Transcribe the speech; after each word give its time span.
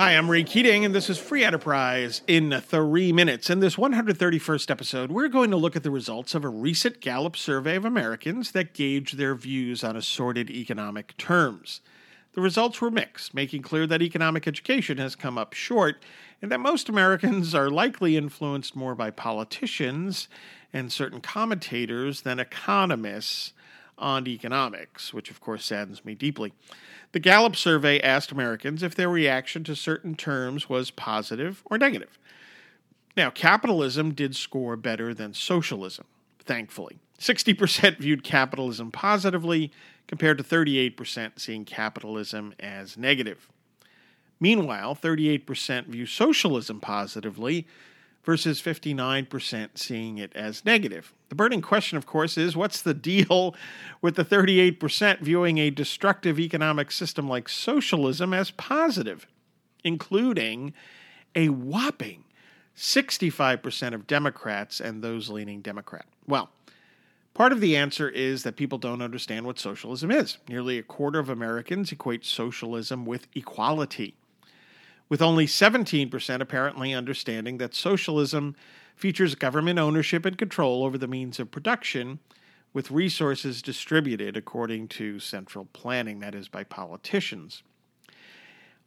Hi, 0.00 0.16
I'm 0.16 0.30
Ray 0.30 0.44
Keating, 0.44 0.86
and 0.86 0.94
this 0.94 1.10
is 1.10 1.18
Free 1.18 1.44
Enterprise 1.44 2.22
in 2.26 2.58
three 2.62 3.12
minutes. 3.12 3.50
In 3.50 3.60
this 3.60 3.76
131st 3.76 4.70
episode, 4.70 5.12
we're 5.12 5.28
going 5.28 5.50
to 5.50 5.58
look 5.58 5.76
at 5.76 5.82
the 5.82 5.90
results 5.90 6.34
of 6.34 6.42
a 6.42 6.48
recent 6.48 7.02
Gallup 7.02 7.36
survey 7.36 7.76
of 7.76 7.84
Americans 7.84 8.52
that 8.52 8.72
gauged 8.72 9.18
their 9.18 9.34
views 9.34 9.84
on 9.84 9.96
assorted 9.96 10.48
economic 10.48 11.14
terms. 11.18 11.82
The 12.32 12.40
results 12.40 12.80
were 12.80 12.90
mixed, 12.90 13.34
making 13.34 13.60
clear 13.60 13.86
that 13.88 14.00
economic 14.00 14.48
education 14.48 14.96
has 14.96 15.14
come 15.14 15.36
up 15.36 15.52
short 15.52 16.02
and 16.40 16.50
that 16.50 16.60
most 16.60 16.88
Americans 16.88 17.54
are 17.54 17.68
likely 17.68 18.16
influenced 18.16 18.74
more 18.74 18.94
by 18.94 19.10
politicians 19.10 20.28
and 20.72 20.90
certain 20.90 21.20
commentators 21.20 22.22
than 22.22 22.40
economists 22.40 23.52
on 24.00 24.26
economics, 24.26 25.14
which 25.14 25.30
of 25.30 25.40
course 25.40 25.64
saddens 25.64 26.04
me 26.04 26.14
deeply. 26.14 26.52
The 27.12 27.20
Gallup 27.20 27.56
survey 27.56 28.00
asked 28.00 28.32
Americans 28.32 28.82
if 28.82 28.94
their 28.94 29.08
reaction 29.08 29.62
to 29.64 29.76
certain 29.76 30.14
terms 30.14 30.68
was 30.68 30.90
positive 30.90 31.62
or 31.66 31.78
negative. 31.78 32.18
Now, 33.16 33.30
capitalism 33.30 34.14
did 34.14 34.34
score 34.34 34.76
better 34.76 35.12
than 35.12 35.34
socialism, 35.34 36.06
thankfully. 36.38 36.98
60% 37.18 37.98
viewed 37.98 38.24
capitalism 38.24 38.90
positively, 38.90 39.70
compared 40.10 40.38
to 40.38 40.42
38% 40.42 41.32
seeing 41.36 41.64
capitalism 41.64 42.52
as 42.58 42.96
negative. 42.96 43.48
Meanwhile, 44.40 44.96
38% 44.96 45.86
view 45.86 46.04
socialism 46.04 46.80
positively, 46.80 47.68
versus 48.24 48.60
59% 48.60 49.70
seeing 49.74 50.18
it 50.18 50.34
as 50.34 50.64
negative. 50.64 51.12
The 51.28 51.34
burning 51.34 51.62
question, 51.62 51.96
of 51.96 52.06
course, 52.06 52.36
is 52.36 52.56
what's 52.56 52.82
the 52.82 52.94
deal 52.94 53.54
with 54.02 54.16
the 54.16 54.24
38% 54.24 55.20
viewing 55.20 55.58
a 55.58 55.70
destructive 55.70 56.38
economic 56.38 56.90
system 56.90 57.28
like 57.28 57.48
socialism 57.48 58.34
as 58.34 58.50
positive, 58.50 59.26
including 59.84 60.74
a 61.34 61.48
whopping 61.48 62.24
65% 62.76 63.94
of 63.94 64.06
Democrats 64.06 64.80
and 64.80 65.02
those 65.02 65.30
leaning 65.30 65.60
Democrat? 65.60 66.06
Well, 66.26 66.50
Part 67.32 67.52
of 67.52 67.60
the 67.60 67.76
answer 67.76 68.08
is 68.08 68.42
that 68.42 68.56
people 68.56 68.76
don't 68.76 69.00
understand 69.00 69.46
what 69.46 69.58
socialism 69.58 70.10
is. 70.10 70.38
Nearly 70.48 70.78
a 70.78 70.82
quarter 70.82 71.18
of 71.20 71.30
Americans 71.30 71.92
equate 71.92 72.24
socialism 72.24 73.06
with 73.06 73.28
equality 73.34 74.16
with 75.10 75.20
only 75.20 75.44
17% 75.44 76.40
apparently 76.40 76.94
understanding 76.94 77.58
that 77.58 77.74
socialism 77.74 78.56
features 78.96 79.34
government 79.34 79.78
ownership 79.78 80.24
and 80.24 80.38
control 80.38 80.84
over 80.84 80.96
the 80.96 81.08
means 81.08 81.38
of 81.38 81.50
production, 81.50 82.20
with 82.72 82.92
resources 82.92 83.60
distributed 83.60 84.36
according 84.36 84.86
to 84.86 85.18
central 85.18 85.66
planning, 85.72 86.20
that 86.20 86.34
is, 86.34 86.48
by 86.48 86.62
politicians. 86.62 87.62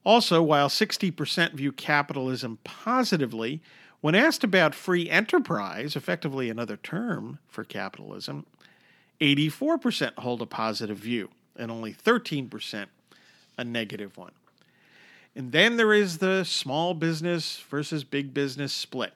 Also, 0.06 0.42
while 0.42 0.70
60% 0.70 1.54
view 1.54 1.72
capitalism 1.72 2.58
positively, 2.64 3.62
when 4.00 4.16
asked 4.16 4.44
about 4.44 4.74
free 4.74 5.10
enterprise, 5.10 5.96
effectively 5.96 6.50
another 6.50 6.78
term 6.78 7.40
for 7.48 7.64
capitalism, 7.64 8.46
84% 9.20 10.14
hold 10.20 10.42
a 10.42 10.46
positive 10.46 10.98
view 10.98 11.30
and 11.56 11.70
only 11.70 11.94
13% 11.94 12.88
a 13.58 13.64
negative 13.64 14.18
one. 14.18 14.32
And 15.36 15.52
then 15.52 15.78
there 15.78 15.94
is 15.94 16.20
the 16.20 16.44
small 16.44 16.94
business 16.94 17.60
versus 17.70 18.04
big 18.04 18.34
business 18.34 18.72
split. 18.72 19.14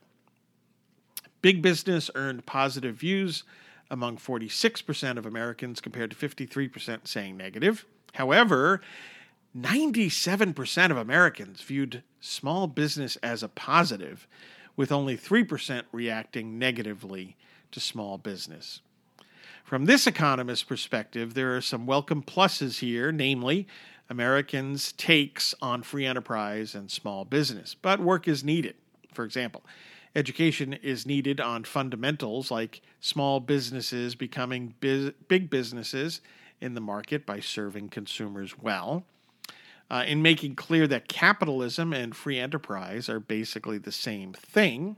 Big 1.42 1.62
business 1.62 2.10
earned 2.16 2.46
positive 2.46 2.96
views 2.96 3.44
among 3.92 4.18
46% 4.18 5.18
of 5.18 5.26
Americans 5.26 5.80
compared 5.80 6.12
to 6.12 6.18
53% 6.18 7.08
saying 7.08 7.38
negative. 7.38 7.86
However, 8.14 8.82
97% 9.58 10.92
of 10.92 10.98
Americans 10.98 11.62
viewed 11.62 12.04
small 12.20 12.68
business 12.68 13.16
as 13.18 13.44
a 13.44 13.48
positive, 13.50 14.28
with 14.76 14.92
only 14.92 15.18
3% 15.18 15.84
reacting 15.92 16.60
negatively 16.60 17.36
to 17.72 17.80
small 17.80 18.17
business. 18.17 18.82
From 19.64 19.86
this 19.86 20.08
economist's 20.08 20.64
perspective, 20.64 21.33
there 21.33 21.56
are 21.56 21.61
some 21.61 21.86
welcome 21.86 22.23
pluses 22.23 22.80
here, 22.80 23.11
namely, 23.11 23.67
Americans' 24.10 24.92
takes 24.94 25.54
on 25.62 25.84
free 25.84 26.06
enterprise 26.06 26.73
and 26.73 26.90
small 26.90 27.26
business, 27.26 27.76
but 27.76 28.00
work 28.00 28.28
is 28.28 28.44
needed. 28.44 28.76
For 29.14 29.26
example, 29.26 29.64
education 30.16 30.73
is 30.73 31.06
needed 31.06 31.40
on 31.42 31.64
fundamentals 31.64 32.50
like 32.50 32.82
small 33.00 33.40
businesses 33.40 34.16
becoming 34.16 34.76
biz- 34.80 35.14
big 35.28 35.50
businesses 35.50 36.22
in 36.62 36.73
the 36.73 36.82
market 36.82 37.26
by 37.26 37.40
serving 37.40 37.90
consumers 37.90 38.58
well. 38.58 39.04
Uh, 39.90 40.04
in 40.06 40.22
making 40.22 40.54
clear 40.56 40.86
that 40.86 41.08
capitalism 41.08 41.94
and 41.94 42.16
free 42.16 42.38
enterprise 42.38 43.08
are 43.08 43.22
basically 43.22 43.78
the 43.78 43.92
same 43.92 44.34
thing, 44.34 44.98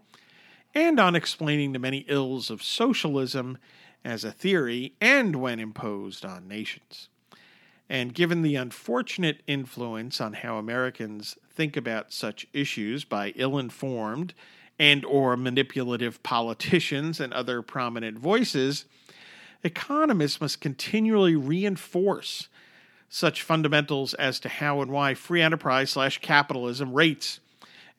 and 0.73 0.99
on 0.99 1.15
explaining 1.15 1.73
the 1.73 1.79
many 1.79 2.05
ills 2.07 2.49
of 2.49 2.63
socialism 2.63 3.57
as 4.03 4.23
a 4.23 4.31
theory 4.31 4.93
and 4.99 5.35
when 5.35 5.59
imposed 5.59 6.25
on 6.25 6.47
nations. 6.47 7.09
And 7.89 8.13
given 8.13 8.43
the 8.43 8.55
unfortunate 8.55 9.41
influence 9.47 10.21
on 10.21 10.33
how 10.33 10.57
Americans 10.57 11.37
think 11.49 11.75
about 11.75 12.13
such 12.13 12.45
issues 12.53 13.03
by 13.03 13.33
ill-informed 13.35 14.35
and 14.77 15.03
or 15.03 15.35
manipulative 15.35 16.21
politicians 16.21 17.19
and 17.19 17.33
other 17.33 17.61
prominent 17.61 18.19
voices, 18.19 18.85
economists 19.63 20.39
must 20.39 20.61
continually 20.61 21.35
reinforce 21.35 22.47
such 23.09 23.41
fundamentals 23.41 24.13
as 24.13 24.39
to 24.39 24.49
how 24.49 24.81
and 24.81 24.91
why 24.91 25.15
free 25.15 25.41
enterprise 25.41 25.89
slash 25.89 26.19
capitalism 26.19 26.93
rates 26.93 27.39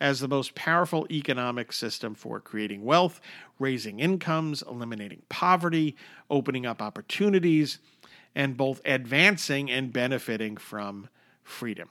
as 0.00 0.20
the 0.20 0.28
most 0.28 0.54
powerful 0.54 1.06
economic 1.10 1.72
system 1.72 2.14
for 2.14 2.40
creating 2.40 2.84
wealth, 2.84 3.20
raising 3.58 4.00
incomes, 4.00 4.62
eliminating 4.62 5.20
poverty, 5.28 5.94
opening 6.30 6.64
up 6.64 6.80
opportunities, 6.80 7.78
and 8.34 8.56
both 8.56 8.80
advancing 8.84 9.70
and 9.70 9.92
benefiting 9.92 10.56
from 10.56 11.08
freedom. 11.42 11.88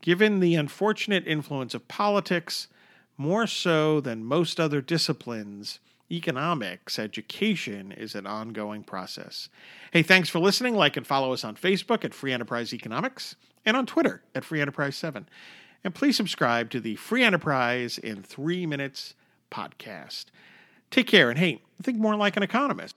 Given 0.00 0.40
the 0.40 0.54
unfortunate 0.54 1.26
influence 1.26 1.74
of 1.74 1.86
politics, 1.88 2.68
more 3.16 3.46
so 3.46 4.00
than 4.00 4.24
most 4.24 4.58
other 4.58 4.80
disciplines, 4.80 5.78
economics, 6.10 6.98
education 6.98 7.92
is 7.92 8.14
an 8.14 8.26
ongoing 8.26 8.82
process. 8.82 9.48
Hey, 9.92 10.02
thanks 10.02 10.28
for 10.28 10.38
listening. 10.38 10.74
Like 10.74 10.96
and 10.96 11.06
follow 11.06 11.32
us 11.32 11.44
on 11.44 11.56
Facebook 11.56 12.04
at 12.04 12.14
Free 12.14 12.32
Enterprise 12.32 12.74
Economics 12.74 13.36
and 13.64 13.76
on 13.76 13.86
Twitter 13.86 14.22
at 14.34 14.44
Free 14.44 14.60
Enterprise 14.60 14.96
7. 14.96 15.28
And 15.84 15.94
please 15.94 16.16
subscribe 16.16 16.70
to 16.70 16.80
the 16.80 16.96
Free 16.96 17.22
Enterprise 17.22 17.98
in 17.98 18.22
Three 18.22 18.66
Minutes 18.66 19.14
podcast. 19.50 20.26
Take 20.90 21.06
care 21.06 21.30
and 21.30 21.38
hey, 21.38 21.62
think 21.82 21.98
more 21.98 22.16
like 22.16 22.36
an 22.36 22.42
economist. 22.42 22.94